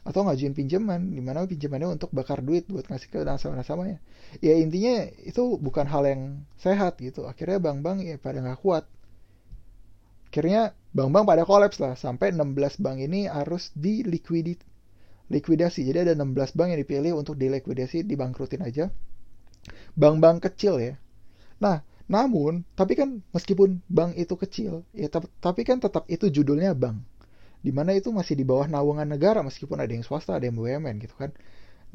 atau 0.04 0.28
ngajuin 0.28 0.52
pinjaman 0.52 1.16
di 1.16 1.24
mana 1.24 1.48
pinjamannya 1.48 1.96
untuk 1.96 2.12
bakar 2.12 2.44
duit 2.44 2.68
buat 2.68 2.84
ngasih 2.92 3.08
ke 3.08 3.20
nasabah-nasabahnya. 3.24 4.04
Ya 4.44 4.60
intinya 4.60 5.08
itu 5.24 5.56
bukan 5.56 5.88
hal 5.88 6.04
yang 6.04 6.22
sehat 6.60 7.00
gitu. 7.00 7.24
Akhirnya 7.24 7.64
bank-bank 7.64 8.04
ya 8.04 8.20
pada 8.20 8.44
nggak 8.44 8.60
kuat. 8.60 8.84
Akhirnya 10.28 10.76
bank-bank 10.92 11.24
pada 11.24 11.44
kolaps 11.48 11.80
lah. 11.80 11.96
Sampai 11.96 12.36
16 12.36 12.84
bank 12.84 12.98
ini 13.00 13.32
harus 13.32 13.72
di 13.72 14.04
likuidasi. 14.04 15.82
Jadi 15.88 15.98
ada 16.04 16.14
16 16.20 16.52
bank 16.52 16.68
yang 16.76 16.82
dipilih 16.84 17.16
untuk 17.16 17.40
dilikuidasi 17.40 18.04
dibangkrutin 18.04 18.60
aja. 18.60 18.92
Bank-bank 19.96 20.44
kecil 20.52 20.84
ya. 20.84 20.94
Nah 21.64 21.80
namun, 22.04 22.68
tapi 22.76 23.00
kan 23.00 23.24
meskipun 23.32 23.80
bank 23.88 24.20
itu 24.20 24.36
kecil, 24.36 24.84
ya 24.92 25.08
tapi 25.40 25.64
kan 25.64 25.80
tetap 25.80 26.04
itu 26.12 26.28
judulnya 26.28 26.76
bank. 26.76 27.00
Di 27.64 27.72
mana 27.72 27.96
itu 27.96 28.12
masih 28.12 28.36
di 28.36 28.44
bawah 28.44 28.68
naungan 28.68 29.08
negara 29.08 29.40
meskipun 29.40 29.80
ada 29.80 29.92
yang 29.96 30.04
swasta, 30.04 30.36
ada 30.36 30.46
yang 30.46 30.60
BUMN 30.60 31.00
gitu 31.00 31.16
kan. 31.16 31.32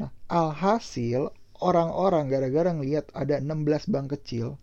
Nah, 0.00 0.08
alhasil 0.32 1.28
orang-orang 1.60 2.32
gara-gara 2.32 2.72
ngelihat 2.72 3.12
ada 3.12 3.36
16 3.36 3.92
bank 3.92 4.06
kecil 4.16 4.56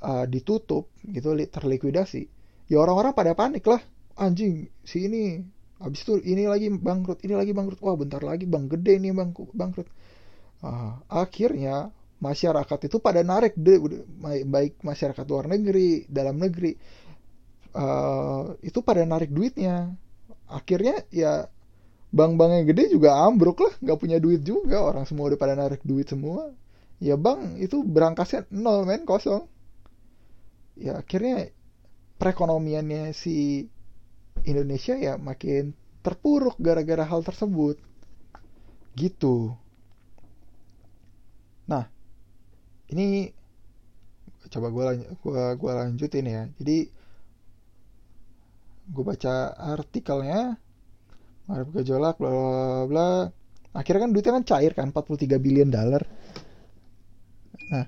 uh, 0.00 0.24
ditutup 0.24 0.88
gitu 1.04 1.36
terlikuidasi, 1.36 2.32
ya 2.72 2.80
orang-orang 2.80 3.12
pada 3.12 3.36
panik 3.36 3.68
lah. 3.68 3.84
Anjing, 4.16 4.72
si 4.84 5.08
ini 5.08 5.40
habis 5.80 6.04
itu 6.04 6.16
ini 6.24 6.48
lagi 6.48 6.72
bangkrut, 6.72 7.20
ini 7.28 7.36
lagi 7.36 7.52
bangkrut. 7.52 7.80
Wah, 7.84 7.96
bentar 7.98 8.24
lagi 8.24 8.48
bank 8.48 8.72
gede 8.72 9.02
ini 9.04 9.12
bang 9.12 9.36
bangkrut. 9.36 9.88
Uh, 10.62 10.96
akhirnya 11.12 11.92
masyarakat 12.22 12.86
itu 12.86 12.96
pada 13.02 13.20
narik 13.26 13.58
deh 13.58 13.82
baik 14.46 14.78
masyarakat 14.86 15.26
luar 15.26 15.50
negeri 15.50 16.06
dalam 16.06 16.38
negeri 16.38 16.78
uh, 17.74 18.54
itu 18.62 18.78
pada 18.86 19.02
narik 19.02 19.34
duitnya 19.34 19.90
akhirnya 20.52 21.02
ya 21.08 21.48
bank-bank 22.12 22.52
yang 22.52 22.66
gede 22.68 22.84
juga 22.92 23.16
ambruk 23.24 23.58
lah. 23.64 23.74
Nggak 23.80 23.98
punya 23.98 24.18
duit 24.20 24.44
juga. 24.44 24.84
Orang 24.84 25.08
semua 25.08 25.32
udah 25.32 25.40
pada 25.40 25.56
narik 25.56 25.80
duit 25.82 26.06
semua. 26.06 26.52
Ya 27.02 27.16
bank 27.18 27.58
itu 27.58 27.82
berangkasnya 27.82 28.46
nol 28.52 28.84
men 28.86 29.08
kosong. 29.08 29.48
Ya 30.78 31.00
akhirnya 31.00 31.50
perekonomiannya 32.20 33.10
si 33.16 33.66
Indonesia 34.46 34.94
ya 34.94 35.18
makin 35.18 35.74
terpuruk 36.04 36.60
gara-gara 36.60 37.02
hal 37.02 37.24
tersebut. 37.26 37.80
Gitu. 38.94 39.56
Nah 41.66 41.88
ini 42.92 43.32
coba 44.52 44.68
gue 44.68 44.84
gua 45.24 45.56
gua 45.56 45.72
lanjutin 45.82 46.28
ya. 46.28 46.42
Jadi 46.60 46.92
gue 48.88 49.04
baca 49.04 49.54
artikelnya 49.76 50.58
Marif 51.46 51.68
gejolak 51.74 52.18
bla 52.18 52.30
bla 52.30 52.86
bla 52.88 53.08
akhirnya 53.72 54.08
kan 54.08 54.10
duitnya 54.10 54.32
kan 54.40 54.44
cair 54.46 54.72
kan 54.74 54.90
43 54.90 55.38
billion 55.38 55.68
dollar 55.70 56.02
nah 57.72 57.86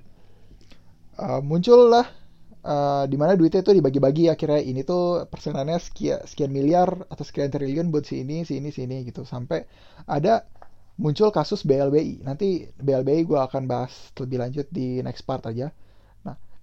uh, 1.19 1.41
muncullah 1.43 2.07
uh, 2.63 3.03
di 3.05 3.15
mana 3.19 3.37
duitnya 3.37 3.61
itu 3.61 3.73
dibagi-bagi 3.75 4.31
akhirnya 4.31 4.61
ini 4.63 4.81
tuh 4.81 5.27
persenannya 5.27 5.77
sekian 5.77 6.23
sekian 6.25 6.51
miliar 6.51 7.05
atau 7.11 7.23
sekian 7.27 7.51
triliun 7.51 7.91
buat 7.91 8.07
si 8.07 8.23
ini 8.23 8.47
si 8.47 8.59
ini 8.59 8.71
si 8.71 8.87
ini 8.87 9.03
gitu 9.05 9.27
sampai 9.27 9.67
ada 10.09 10.47
muncul 10.95 11.29
kasus 11.31 11.63
BLBI. 11.67 12.23
Nanti 12.23 12.71
BLBI 12.79 13.27
gue 13.27 13.39
akan 13.39 13.67
bahas 13.67 13.91
lebih 14.19 14.37
lanjut 14.39 14.67
di 14.71 15.03
next 15.03 15.27
part 15.27 15.43
aja. 15.47 15.71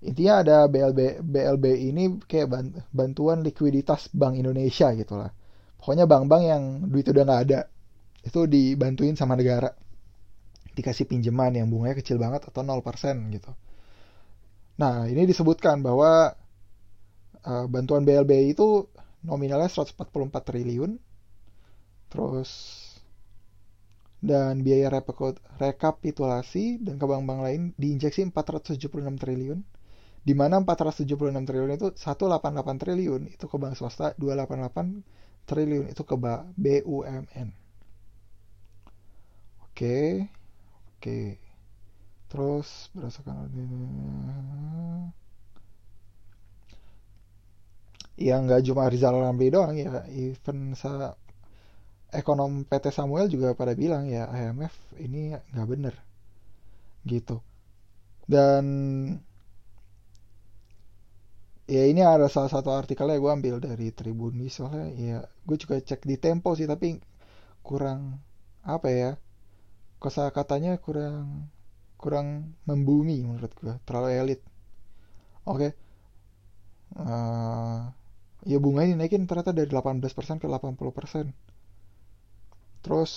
Intinya 0.03 0.43
ada 0.43 0.57
BLB, 0.67 1.23
BLBI 1.23 1.95
ini 1.95 2.19
kayak 2.27 2.51
bantuan 2.91 3.47
likuiditas 3.47 4.11
Bank 4.11 4.35
Indonesia 4.35 4.91
gitu 4.99 5.15
lah. 5.15 5.31
Pokoknya 5.79 6.11
bank-bank 6.11 6.43
yang 6.43 6.63
duit 6.91 7.07
udah 7.07 7.23
nggak 7.23 7.43
ada, 7.47 7.61
itu 8.27 8.51
dibantuin 8.51 9.15
sama 9.15 9.39
negara. 9.39 9.71
Dikasih 10.75 11.07
pinjaman 11.07 11.55
yang 11.55 11.71
bunganya 11.71 12.03
kecil 12.03 12.19
banget 12.19 12.51
atau 12.51 12.67
0% 12.67 12.83
gitu. 13.31 13.51
Nah, 14.83 15.07
ini 15.07 15.23
disebutkan 15.23 15.87
bahwa 15.87 16.35
uh, 17.47 17.67
bantuan 17.71 18.03
BLBI 18.03 18.59
itu 18.59 18.91
nominalnya 19.23 19.71
144 19.71 20.03
triliun. 20.43 20.99
Terus 22.11 22.51
dan 24.23 24.63
biaya 24.63 25.03
rekapitulasi 25.59 26.79
dan 26.79 26.95
ke 26.99 27.05
bank-bank 27.07 27.41
lain 27.43 27.63
diinjeksi 27.75 28.23
476 28.31 28.87
triliun 29.19 29.63
di 30.23 30.35
mana 30.39 30.63
476 30.63 31.35
triliun 31.49 31.73
itu 31.75 31.89
188 31.99 32.83
triliun 32.83 33.23
itu 33.35 33.45
ke 33.51 33.57
bank 33.59 33.75
swasta 33.75 34.15
288 34.19 35.47
triliun 35.51 35.87
itu 35.91 36.03
ke 36.07 36.15
BUMN 36.55 37.49
oke 39.73 40.29
oke. 40.97 41.19
Terus 42.31 42.69
berdasarkan 42.97 43.49
ya 48.17 48.39
nggak 48.39 48.63
cuma 48.69 48.89
Rizal 48.93 49.17
Ramli 49.19 49.49
doang 49.51 49.75
ya 49.75 50.05
even 50.13 50.77
sa 50.77 51.17
ekonom 52.13 52.69
PT 52.69 52.93
Samuel 52.93 53.27
juga 53.33 53.57
pada 53.57 53.73
bilang 53.73 54.05
ya 54.07 54.29
IMF 54.29 54.73
ini 55.01 55.33
nggak 55.35 55.69
bener. 55.69 55.95
Gitu. 57.03 57.41
Dan 58.29 58.65
ya 61.73 61.83
ini 61.89 62.01
ada 62.05 62.29
salah 62.29 62.53
satu 62.53 62.69
artikelnya 62.77 63.17
gue 63.17 63.33
ambil 63.33 63.57
dari 63.57 63.89
Tribun 63.97 64.37
soalnya 64.53 64.87
ya 64.93 65.19
gue 65.49 65.57
juga 65.57 65.81
cek 65.81 66.05
di 66.05 66.17
Tempo 66.21 66.53
sih 66.59 66.69
tapi 66.69 67.01
kurang 67.65 68.21
apa 68.63 68.89
ya 68.93 69.11
kosa 70.03 70.29
katanya 70.37 70.77
kurang 70.85 71.49
kurang 71.97 72.59
membumi 72.69 73.23
menurut 73.23 73.53
gue 73.55 73.75
terlalu 73.87 74.09
elit. 74.21 74.41
Oke. 75.47 75.71
Okay. 75.71 75.71
uh, 76.99 77.07
eh, 77.07 77.81
ya 78.53 78.59
bunga 78.59 78.83
ini 78.83 78.99
naikin 78.99 79.25
ternyata 79.31 79.55
dari 79.55 79.71
18% 79.71 80.43
ke 80.43 80.47
80% 80.51 81.31
terus 82.83 83.13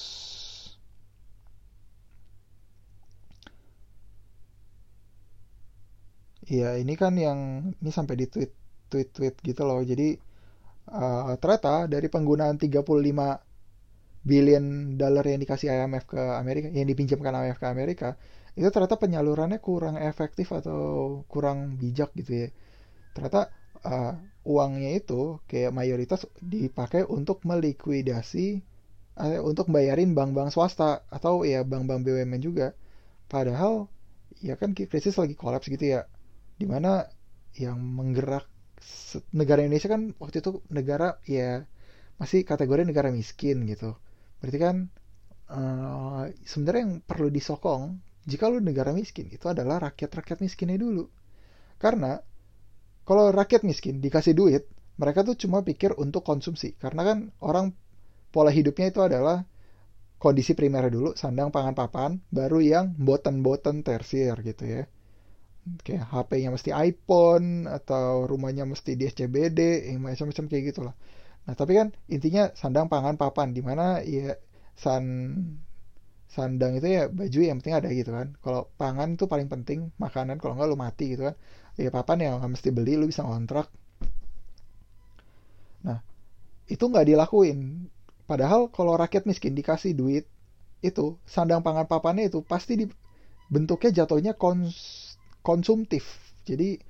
ya 6.45 6.77
ini 6.77 6.93
kan 6.97 7.13
yang 7.17 7.71
ini 7.81 7.91
sampai 7.91 8.15
di 8.17 8.25
tweet 8.29 8.51
tweet 8.89 9.09
tweet 9.13 9.35
gitu 9.41 9.61
loh 9.65 9.81
jadi 9.81 10.17
uh, 10.93 11.35
ternyata 11.41 11.89
dari 11.89 12.07
penggunaan 12.09 12.57
35 12.61 12.85
billion 14.25 14.65
dollar 14.97 15.25
yang 15.25 15.41
dikasih 15.41 15.69
IMF 15.69 16.05
ke 16.09 16.21
Amerika 16.41 16.67
yang 16.73 16.87
dipinjamkan 16.89 17.33
IMF 17.33 17.59
ke 17.61 17.67
Amerika 17.69 18.09
itu 18.55 18.67
ternyata 18.71 18.95
penyalurannya 18.95 19.59
kurang 19.59 19.99
efektif 19.99 20.53
atau 20.55 21.21
kurang 21.27 21.75
bijak 21.77 22.13
gitu 22.17 22.45
ya 22.45 22.47
ternyata 23.13 23.51
uh, 23.85 24.15
uangnya 24.45 24.97
itu 25.01 25.41
kayak 25.49 25.73
mayoritas 25.73 26.29
dipakai 26.39 27.03
untuk 27.05 27.41
melikuidasi 27.43 28.61
Eh, 29.15 29.39
untuk 29.39 29.71
bayarin 29.71 30.11
bank-bank 30.11 30.51
swasta 30.51 31.07
atau 31.07 31.47
ya 31.47 31.63
bank-bank 31.63 32.03
BUMN 32.03 32.41
juga. 32.43 32.75
Padahal 33.31 33.87
ya 34.43 34.59
kan 34.59 34.75
krisis 34.75 35.15
lagi 35.15 35.39
kolaps 35.39 35.71
gitu 35.71 35.85
ya. 35.95 35.99
Di 36.55 36.65
mana 36.67 37.03
yang 37.55 37.79
menggerak 37.79 38.47
negara 39.31 39.63
Indonesia 39.63 39.89
kan 39.91 40.11
waktu 40.19 40.43
itu 40.43 40.61
negara 40.71 41.19
ya 41.25 41.63
masih 42.19 42.43
kategori 42.47 42.87
negara 42.87 43.11
miskin 43.11 43.67
gitu. 43.67 43.95
Berarti 44.39 44.59
kan 44.59 44.75
uh, 45.51 46.31
sebenarnya 46.43 46.81
yang 46.87 46.93
perlu 47.03 47.27
disokong 47.31 47.99
jika 48.25 48.49
lu 48.49 48.59
negara 48.63 48.91
miskin 48.91 49.29
itu 49.31 49.45
adalah 49.47 49.91
rakyat-rakyat 49.91 50.39
miskinnya 50.43 50.79
dulu. 50.79 51.07
Karena 51.79 52.19
kalau 53.05 53.29
rakyat 53.31 53.67
miskin 53.67 53.99
dikasih 53.99 54.33
duit 54.33 54.63
mereka 54.95 55.27
tuh 55.27 55.35
cuma 55.35 55.63
pikir 55.63 55.95
untuk 55.99 56.23
konsumsi. 56.23 56.75
Karena 56.79 57.03
kan 57.03 57.17
orang 57.43 57.75
pola 58.31 58.51
hidupnya 58.51 58.91
itu 58.91 58.99
adalah 59.03 59.43
kondisi 60.19 60.55
primer 60.55 60.87
dulu 60.87 61.13
sandang 61.19 61.51
pangan 61.51 61.75
papan 61.75 62.11
baru 62.31 62.59
yang 62.63 62.85
boten-boten 62.95 63.83
tersier 63.83 64.35
gitu 64.41 64.63
ya 64.63 64.83
kayak 65.81 66.05
HP-nya 66.13 66.49
mesti 66.53 66.69
iPhone 66.71 67.65
atau 67.65 68.29
rumahnya 68.29 68.69
mesti 68.69 68.93
di 68.93 69.09
SCBD 69.09 69.89
yang 69.89 70.05
macam-macam 70.05 70.45
kayak 70.45 70.63
gitulah 70.73 70.95
nah 71.45 71.53
tapi 71.53 71.77
kan 71.77 71.93
intinya 72.09 72.49
sandang 72.57 72.89
pangan 72.89 73.21
papan 73.21 73.53
di 73.53 73.61
mana 73.61 74.01
ya 74.01 74.33
san 74.73 75.05
sandang 76.35 76.75
itu 76.75 76.87
ya 76.91 77.07
baju 77.07 77.39
yang 77.39 77.63
penting 77.63 77.75
ada 77.79 77.89
gitu 77.95 78.11
kan. 78.11 78.35
Kalau 78.43 78.67
pangan 78.75 79.15
itu 79.15 79.25
paling 79.31 79.47
penting 79.47 79.95
makanan 79.95 80.35
kalau 80.43 80.59
nggak 80.59 80.67
lu 80.67 80.75
mati 80.75 81.15
gitu 81.15 81.31
kan. 81.31 81.35
Ya 81.79 81.87
papan 81.95 82.17
ya 82.19 82.29
nggak 82.35 82.51
mesti 82.59 82.69
beli 82.75 82.99
lu 82.99 83.07
bisa 83.07 83.23
ngontrak. 83.23 83.71
Nah 85.87 86.03
itu 86.67 86.83
nggak 86.83 87.07
dilakuin. 87.07 87.87
Padahal 88.27 88.67
kalau 88.73 88.99
rakyat 88.99 89.23
miskin 89.23 89.55
dikasih 89.55 89.95
duit 89.95 90.27
itu 90.83 91.15
sandang 91.23 91.63
pangan 91.63 91.87
papannya 91.87 92.27
itu 92.27 92.43
pasti 92.43 92.75
di 92.75 92.85
bentuknya 93.47 94.03
jatuhnya 94.03 94.33
kons, 94.35 94.75
konsumtif. 95.45 96.03
Jadi 96.41 96.81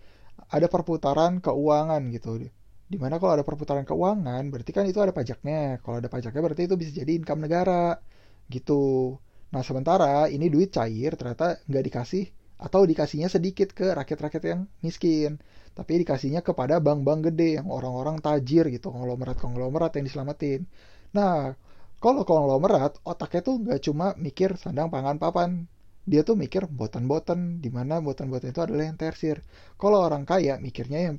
ada 0.50 0.68
perputaran 0.72 1.44
keuangan 1.44 2.02
gitu. 2.16 2.48
Di 2.86 2.98
mana 3.02 3.20
kalau 3.20 3.42
ada 3.42 3.46
perputaran 3.46 3.84
keuangan 3.84 4.44
berarti 4.48 4.72
kan 4.72 4.88
itu 4.88 5.04
ada 5.04 5.12
pajaknya. 5.12 5.84
Kalau 5.84 6.00
ada 6.00 6.08
pajaknya 6.08 6.42
berarti 6.42 6.64
itu 6.72 6.76
bisa 6.80 6.92
jadi 6.96 7.12
income 7.20 7.44
negara. 7.44 8.00
Gitu. 8.48 9.16
Nah 9.52 9.62
sementara 9.66 10.32
ini 10.32 10.48
duit 10.48 10.72
cair 10.72 11.20
ternyata 11.20 11.60
nggak 11.68 11.84
dikasih 11.92 12.26
atau 12.56 12.88
dikasihnya 12.88 13.28
sedikit 13.28 13.76
ke 13.76 13.92
rakyat-rakyat 13.92 14.44
yang 14.48 14.62
miskin. 14.80 15.42
Tapi 15.76 16.08
dikasihnya 16.08 16.40
kepada 16.40 16.80
bank-bank 16.80 17.34
gede 17.34 17.60
yang 17.60 17.68
orang-orang 17.68 18.24
tajir 18.24 18.72
gitu 18.72 18.96
konglomerat-konglomerat 18.96 20.00
yang 20.00 20.06
diselamatin. 20.08 20.64
Nah 21.12 21.58
kalau 22.00 22.22
konglomerat 22.24 23.02
otaknya 23.04 23.42
tuh 23.44 23.56
nggak 23.66 23.82
cuma 23.82 24.14
mikir 24.16 24.56
sandang 24.62 24.94
pangan 24.94 25.18
papan 25.18 25.68
dia 26.06 26.22
tuh 26.22 26.38
mikir 26.38 26.70
botan-botan 26.70 27.58
di 27.58 27.74
mana 27.74 27.98
botan-botan 27.98 28.54
itu 28.54 28.62
adalah 28.62 28.86
yang 28.86 28.98
tersir. 28.98 29.42
Kalau 29.82 30.06
orang 30.06 30.22
kaya 30.24 30.62
mikirnya 30.62 31.12
yang 31.12 31.16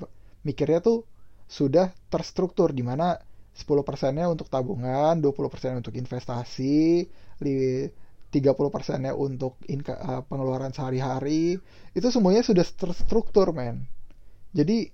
mikirnya 0.46 0.78
tuh 0.78 1.02
sudah 1.50 1.90
terstruktur 2.06 2.70
di 2.70 2.86
mana 2.86 3.18
10 3.56 3.66
persennya 3.82 4.30
untuk 4.30 4.46
tabungan, 4.46 5.18
20 5.18 5.52
persennya 5.52 5.78
untuk 5.82 5.96
investasi, 5.98 7.08
30 7.40 8.74
persennya 8.74 9.12
untuk 9.16 9.58
uh, 9.64 10.22
pengeluaran 10.28 10.70
sehari-hari 10.70 11.58
itu 11.96 12.08
semuanya 12.12 12.46
sudah 12.46 12.62
terstruktur 12.62 13.50
men. 13.50 13.88
Jadi 14.52 14.92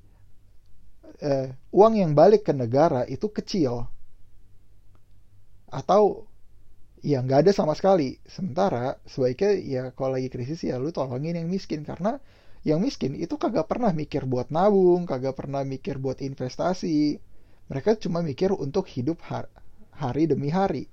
uh, 1.21 1.49
uang 1.75 1.95
yang 2.01 2.17
balik 2.17 2.49
ke 2.49 2.53
negara 2.57 3.05
itu 3.05 3.29
kecil. 3.29 3.91
Atau 5.73 6.32
ya 7.03 7.19
nggak 7.21 7.47
ada 7.47 7.53
sama 7.53 7.75
sekali. 7.75 8.17
Sementara 8.25 8.97
sebaiknya 9.05 9.51
ya 9.59 9.83
kalau 9.93 10.17
lagi 10.17 10.31
krisis 10.31 10.63
ya 10.63 10.79
lu 10.79 10.95
tolongin 10.95 11.35
yang 11.37 11.51
miskin. 11.51 11.83
Karena 11.83 12.17
yang 12.63 12.79
miskin 12.79 13.19
itu 13.19 13.35
kagak 13.37 13.67
pernah 13.67 13.91
mikir 13.91 14.23
buat 14.25 14.55
nabung 14.55 15.05
kagak 15.05 15.35
pernah 15.35 15.67
mikir 15.67 15.99
buat 15.99 16.23
investasi. 16.23 17.19
Mereka 17.69 17.99
cuma 17.99 18.23
mikir 18.23 18.55
untuk 18.55 18.87
hidup 18.87 19.19
hari 19.93 20.23
demi 20.31 20.49
hari. 20.49 20.87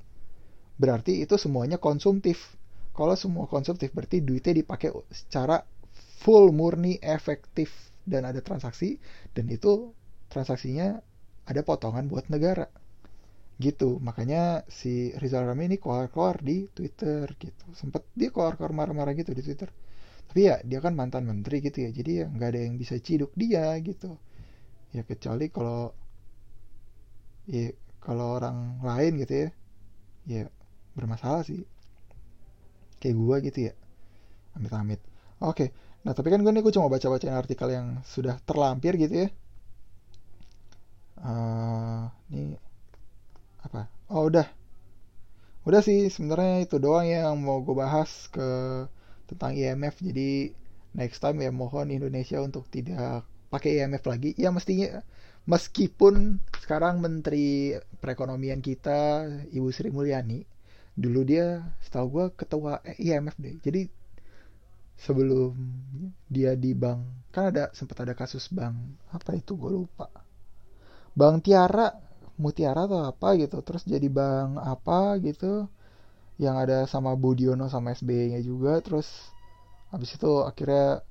Berarti 0.81 1.21
itu 1.21 1.37
semuanya 1.37 1.77
konsumtif. 1.77 2.57
Kalau 2.97 3.15
semua 3.15 3.47
konsumtif 3.47 3.93
berarti 3.93 4.19
duitnya 4.19 4.59
dipakai 4.59 4.91
secara 5.13 5.61
full 6.19 6.51
murni 6.51 6.97
efektif. 6.99 7.69
Dan 8.09 8.25
ada 8.25 8.41
transaksi 8.41 8.97
dan 9.37 9.45
itu 9.53 9.93
transaksinya 10.33 10.97
ada 11.45 11.61
potongan 11.61 12.09
buat 12.09 12.25
negara 12.33 12.65
gitu. 13.59 13.99
Makanya 13.99 14.63
si 14.71 15.11
Rizal 15.19 15.43
Ramli 15.45 15.75
ini 15.75 15.77
keluar-keluar 15.77 16.39
di 16.39 16.65
Twitter 16.71 17.27
gitu. 17.35 17.65
Sempet 17.75 18.07
dia 18.15 18.31
keluar-keluar 18.31 18.71
marah-marah 18.71 19.13
gitu 19.13 19.35
di 19.35 19.43
Twitter. 19.43 19.69
Tapi 20.31 20.41
ya 20.47 20.55
dia 20.63 20.79
kan 20.79 20.95
mantan 20.95 21.27
menteri 21.27 21.59
gitu 21.59 21.83
ya. 21.83 21.89
Jadi 21.91 22.11
ya 22.23 22.25
nggak 22.31 22.49
ada 22.55 22.59
yang 22.63 22.75
bisa 22.79 22.95
ciduk 22.97 23.35
dia 23.35 23.75
gitu. 23.83 24.15
Ya 24.95 25.03
kecuali 25.03 25.51
kalau 25.51 25.91
ya 27.45 27.75
kalau 27.99 28.39
orang 28.39 28.79
lain 28.79 29.19
gitu 29.21 29.33
ya 29.35 29.49
ya 30.25 30.43
bermasalah 30.95 31.43
sih. 31.43 31.59
Kayak 33.03 33.15
gue 33.19 33.35
gitu 33.51 33.59
ya. 33.69 33.73
Amit-amit. 34.55 35.03
Oke. 35.43 35.75
Nah 36.07 36.15
tapi 36.15 36.31
kan 36.31 36.39
gue 36.39 36.51
nih 36.55 36.63
gue 36.63 36.71
cuma 36.71 36.87
baca-bacain 36.87 37.35
artikel 37.35 37.75
yang 37.75 37.99
sudah 38.07 38.39
terlampir 38.47 38.95
gitu 38.95 39.27
ya. 39.27 39.29
Uh, 41.19 42.07
ini 42.31 42.55
apa? 43.69 43.85
Oh 44.09 44.25
udah. 44.27 44.49
Udah 45.63 45.81
sih 45.85 46.09
sebenarnya 46.09 46.65
itu 46.65 46.81
doang 46.81 47.05
ya 47.05 47.29
yang 47.29 47.37
mau 47.37 47.61
gue 47.61 47.77
bahas 47.77 48.09
ke 48.33 48.49
tentang 49.29 49.53
IMF 49.53 50.01
jadi 50.01 50.49
next 50.97 51.21
time 51.21 51.45
ya 51.45 51.53
mohon 51.53 51.93
Indonesia 51.93 52.41
untuk 52.41 52.65
tidak 52.73 53.23
pakai 53.53 53.85
IMF 53.85 54.03
lagi. 54.09 54.33
Ya 54.33 54.49
mestinya 54.49 55.05
meskipun 55.45 56.41
sekarang 56.57 57.01
Menteri 57.01 57.77
Perekonomian 58.01 58.61
kita 58.65 59.25
Ibu 59.53 59.69
Sri 59.69 59.93
Mulyani 59.93 60.45
dulu 60.99 61.23
dia 61.23 61.63
setahu 61.85 62.05
gue 62.09 62.25
ketua 62.33 62.81
IMF 62.97 63.37
deh. 63.37 63.55
Jadi 63.61 63.81
sebelum 64.99 65.55
dia 66.27 66.59
di 66.59 66.75
bank 66.75 67.31
kan 67.31 67.55
ada 67.55 67.71
sempat 67.71 68.03
ada 68.03 68.11
kasus 68.17 68.51
bank 68.51 68.75
apa 69.13 69.37
itu 69.37 69.55
gue 69.55 69.71
lupa. 69.71 70.09
Bank 71.15 71.47
Tiara 71.47 72.08
Mutiara 72.39 72.87
atau 72.87 73.03
apa 73.03 73.35
gitu 73.35 73.59
terus 73.61 73.83
jadi 73.83 74.07
bank 74.07 74.63
apa 74.63 75.19
gitu 75.19 75.67
yang 76.39 76.55
ada 76.55 76.87
sama 76.87 77.13
Budiono 77.19 77.67
sama 77.67 77.91
SBY 77.91 78.39
nya 78.39 78.41
juga 78.41 78.79
terus 78.79 79.07
habis 79.91 80.15
itu 80.15 80.31
akhirnya 80.47 81.03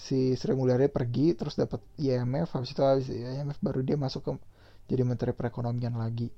si 0.00 0.32
Sri 0.32 0.56
Mulyani 0.56 0.88
pergi 0.88 1.36
terus 1.36 1.60
dapat 1.60 1.84
IMF 2.00 2.56
habis 2.56 2.72
itu 2.72 2.80
habis 2.80 3.06
IMF 3.12 3.60
baru 3.60 3.84
dia 3.84 4.00
masuk 4.00 4.24
ke 4.24 4.32
jadi 4.88 5.04
menteri 5.04 5.36
perekonomian 5.36 5.94
lagi 5.94 6.32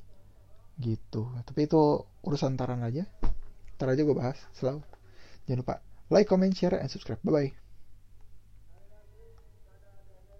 gitu. 0.82 1.30
Tapi 1.46 1.70
itu 1.70 2.04
urusan 2.26 2.58
taran 2.58 2.82
aja 2.82 3.06
ntar 3.78 3.94
aja 3.94 4.02
gue 4.02 4.16
bahas 4.18 4.38
selalu. 4.54 4.82
Jangan 5.46 5.58
lupa 5.62 5.74
like 6.10 6.26
comment 6.26 6.52
share 6.52 6.76
and 6.76 6.90
subscribe. 6.90 7.22
Bye 7.22 7.32
bye 7.32 7.61